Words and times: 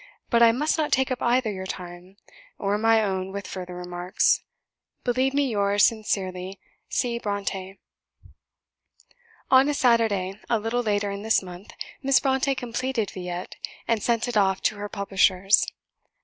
But 0.31 0.41
I 0.41 0.51
must 0.51 0.79
not 0.79 0.91
take 0.91 1.11
up 1.11 1.21
either 1.21 1.51
your 1.51 1.67
time 1.67 2.17
or 2.57 2.75
my 2.79 3.03
own 3.03 3.31
with 3.31 3.45
further 3.45 3.75
remarks. 3.75 4.41
Believe 5.03 5.31
me 5.35 5.47
yours 5.47 5.85
sincerely, 5.85 6.59
"C. 6.89 7.19
BRONTË." 7.19 7.77
On 9.51 9.69
a 9.69 9.75
Saturday, 9.75 10.39
a 10.49 10.57
little 10.57 10.81
later 10.81 11.11
in 11.11 11.21
this 11.21 11.43
month, 11.43 11.73
Miss 12.01 12.19
Brontë 12.19 12.57
completed 12.57 13.11
'Villette,' 13.11 13.57
and 13.87 14.01
sent 14.01 14.27
it 14.27 14.35
off 14.37 14.59
to 14.63 14.77
her 14.77 14.89
publishers. 14.89 15.67